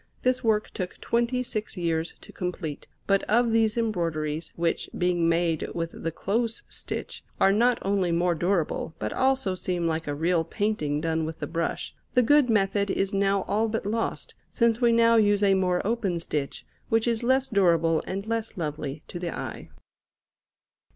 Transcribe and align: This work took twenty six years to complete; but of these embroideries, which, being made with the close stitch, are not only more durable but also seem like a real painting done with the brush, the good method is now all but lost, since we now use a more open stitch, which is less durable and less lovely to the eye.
This 0.23 0.43
work 0.43 0.71
took 0.71 0.97
twenty 0.99 1.43
six 1.43 1.77
years 1.77 2.15
to 2.21 2.31
complete; 2.31 2.87
but 3.05 3.21
of 3.29 3.51
these 3.51 3.77
embroideries, 3.77 4.51
which, 4.55 4.89
being 4.97 5.29
made 5.29 5.67
with 5.75 5.91
the 5.91 6.09
close 6.11 6.63
stitch, 6.67 7.23
are 7.39 7.51
not 7.51 7.77
only 7.83 8.11
more 8.11 8.33
durable 8.33 8.95
but 8.97 9.13
also 9.13 9.53
seem 9.53 9.85
like 9.85 10.07
a 10.07 10.15
real 10.15 10.43
painting 10.43 11.01
done 11.01 11.23
with 11.23 11.37
the 11.37 11.45
brush, 11.45 11.93
the 12.15 12.23
good 12.23 12.49
method 12.49 12.89
is 12.89 13.13
now 13.13 13.43
all 13.43 13.67
but 13.67 13.85
lost, 13.85 14.33
since 14.49 14.81
we 14.81 14.91
now 14.91 15.17
use 15.17 15.43
a 15.43 15.53
more 15.53 15.85
open 15.85 16.17
stitch, 16.17 16.65
which 16.89 17.07
is 17.07 17.21
less 17.21 17.47
durable 17.49 18.01
and 18.07 18.25
less 18.25 18.57
lovely 18.57 19.03
to 19.07 19.19
the 19.19 19.29
eye. 19.29 19.69